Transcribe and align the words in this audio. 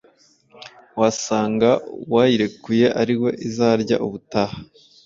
wasanga 0.99 1.69
uwayirekuye 2.03 2.87
ariwe 3.01 3.29
izarya 3.47 3.95
ubutaha 4.05 4.57